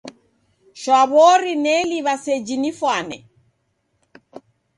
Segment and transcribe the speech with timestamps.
[0.81, 3.17] Shwa w'ori naliw'a seji nifwane.